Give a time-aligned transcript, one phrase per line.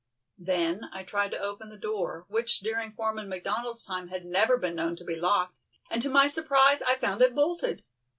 [0.39, 4.75] Then I tried to open the door, which during Foreman McDonald's time had never been
[4.75, 5.59] known to be locked,
[5.91, 7.83] and to my surprise I found it bolted.